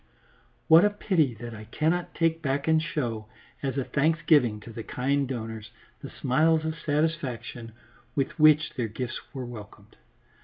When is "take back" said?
2.15-2.67